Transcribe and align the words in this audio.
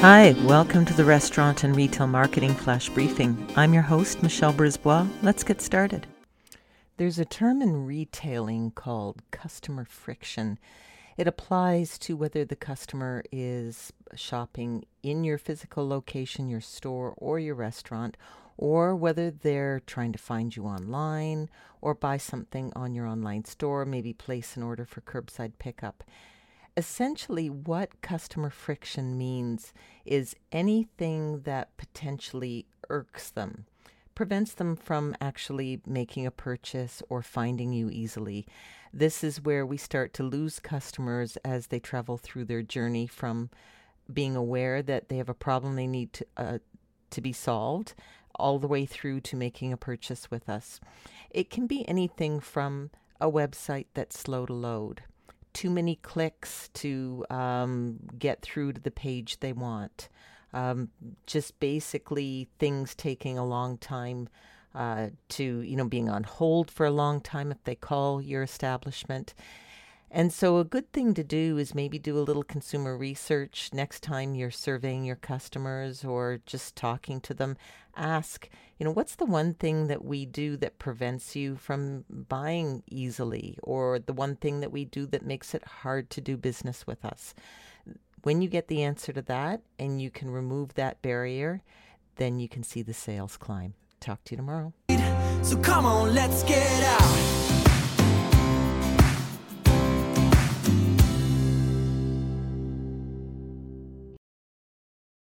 Hi, 0.00 0.34
welcome 0.46 0.86
to 0.86 0.94
the 0.94 1.04
Restaurant 1.04 1.62
and 1.62 1.76
Retail 1.76 2.06
Marketing 2.06 2.54
Flash 2.54 2.88
Briefing. 2.88 3.46
I'm 3.54 3.74
your 3.74 3.82
host, 3.82 4.22
Michelle 4.22 4.54
Brisbois. 4.54 5.06
Let's 5.20 5.44
get 5.44 5.60
started. 5.60 6.06
There's 6.96 7.18
a 7.18 7.26
term 7.26 7.60
in 7.60 7.84
retailing 7.84 8.70
called 8.70 9.20
customer 9.30 9.84
friction. 9.84 10.58
It 11.18 11.28
applies 11.28 11.98
to 11.98 12.16
whether 12.16 12.46
the 12.46 12.56
customer 12.56 13.22
is 13.30 13.92
shopping 14.14 14.86
in 15.02 15.22
your 15.22 15.36
physical 15.36 15.86
location, 15.86 16.48
your 16.48 16.62
store, 16.62 17.12
or 17.18 17.38
your 17.38 17.54
restaurant, 17.54 18.16
or 18.56 18.96
whether 18.96 19.30
they're 19.30 19.80
trying 19.80 20.12
to 20.12 20.18
find 20.18 20.56
you 20.56 20.64
online 20.64 21.50
or 21.82 21.94
buy 21.94 22.16
something 22.16 22.72
on 22.74 22.94
your 22.94 23.06
online 23.06 23.44
store, 23.44 23.84
maybe 23.84 24.14
place 24.14 24.56
an 24.56 24.62
order 24.62 24.86
for 24.86 25.02
curbside 25.02 25.52
pickup. 25.58 26.02
Essentially, 26.76 27.50
what 27.50 28.00
customer 28.00 28.50
friction 28.50 29.18
means 29.18 29.72
is 30.04 30.36
anything 30.52 31.40
that 31.40 31.76
potentially 31.76 32.66
irks 32.88 33.30
them, 33.30 33.66
prevents 34.14 34.54
them 34.54 34.76
from 34.76 35.16
actually 35.20 35.80
making 35.84 36.26
a 36.26 36.30
purchase 36.30 37.02
or 37.08 37.22
finding 37.22 37.72
you 37.72 37.90
easily. 37.90 38.46
This 38.92 39.24
is 39.24 39.42
where 39.42 39.66
we 39.66 39.76
start 39.76 40.14
to 40.14 40.22
lose 40.22 40.60
customers 40.60 41.36
as 41.44 41.66
they 41.66 41.80
travel 41.80 42.16
through 42.16 42.44
their 42.44 42.62
journey 42.62 43.06
from 43.06 43.50
being 44.12 44.36
aware 44.36 44.82
that 44.82 45.08
they 45.08 45.16
have 45.16 45.28
a 45.28 45.34
problem 45.34 45.76
they 45.76 45.86
need 45.86 46.12
to, 46.14 46.26
uh, 46.36 46.58
to 47.10 47.20
be 47.20 47.32
solved 47.32 47.94
all 48.34 48.58
the 48.58 48.68
way 48.68 48.86
through 48.86 49.20
to 49.20 49.36
making 49.36 49.72
a 49.72 49.76
purchase 49.76 50.30
with 50.30 50.48
us. 50.48 50.80
It 51.30 51.50
can 51.50 51.66
be 51.66 51.86
anything 51.88 52.40
from 52.40 52.90
a 53.20 53.30
website 53.30 53.86
that's 53.94 54.18
slow 54.18 54.46
to 54.46 54.52
load 54.52 55.02
too 55.52 55.70
many 55.70 55.96
clicks 55.96 56.68
to 56.74 57.24
um, 57.30 57.98
get 58.18 58.42
through 58.42 58.74
to 58.74 58.80
the 58.80 58.90
page 58.90 59.40
they 59.40 59.52
want. 59.52 60.08
Um, 60.52 60.88
just 61.26 61.58
basically 61.60 62.48
things 62.58 62.94
taking 62.94 63.38
a 63.38 63.44
long 63.44 63.78
time 63.78 64.28
uh, 64.74 65.08
to, 65.30 65.60
you 65.60 65.76
know, 65.76 65.88
being 65.88 66.08
on 66.08 66.24
hold 66.24 66.70
for 66.70 66.86
a 66.86 66.90
long 66.90 67.20
time 67.20 67.50
if 67.52 67.62
they 67.64 67.74
call 67.74 68.20
your 68.20 68.42
establishment. 68.42 69.34
And 70.12 70.32
so, 70.32 70.58
a 70.58 70.64
good 70.64 70.92
thing 70.92 71.14
to 71.14 71.22
do 71.22 71.56
is 71.56 71.72
maybe 71.74 71.98
do 71.98 72.18
a 72.18 72.20
little 72.26 72.42
consumer 72.42 72.96
research 72.96 73.70
next 73.72 74.02
time 74.02 74.34
you're 74.34 74.50
surveying 74.50 75.04
your 75.04 75.16
customers 75.16 76.04
or 76.04 76.40
just 76.46 76.74
talking 76.74 77.20
to 77.20 77.34
them. 77.34 77.56
Ask, 77.96 78.48
you 78.78 78.84
know, 78.84 78.90
what's 78.90 79.14
the 79.14 79.24
one 79.24 79.54
thing 79.54 79.86
that 79.86 80.04
we 80.04 80.26
do 80.26 80.56
that 80.56 80.80
prevents 80.80 81.36
you 81.36 81.56
from 81.56 82.04
buying 82.08 82.82
easily, 82.88 83.56
or 83.62 84.00
the 84.00 84.12
one 84.12 84.34
thing 84.34 84.60
that 84.60 84.72
we 84.72 84.84
do 84.84 85.06
that 85.06 85.24
makes 85.24 85.54
it 85.54 85.64
hard 85.64 86.10
to 86.10 86.20
do 86.20 86.36
business 86.36 86.88
with 86.88 87.04
us? 87.04 87.32
When 88.22 88.42
you 88.42 88.48
get 88.48 88.66
the 88.66 88.82
answer 88.82 89.12
to 89.12 89.22
that 89.22 89.62
and 89.78 90.02
you 90.02 90.10
can 90.10 90.30
remove 90.30 90.74
that 90.74 91.02
barrier, 91.02 91.62
then 92.16 92.40
you 92.40 92.48
can 92.48 92.64
see 92.64 92.82
the 92.82 92.94
sales 92.94 93.36
climb. 93.36 93.74
Talk 94.00 94.24
to 94.24 94.32
you 94.32 94.38
tomorrow. 94.38 94.72
So 95.42 95.56
come 95.56 95.86
on, 95.86 96.14
let's 96.14 96.42
get 96.42 96.82
out. 96.82 97.29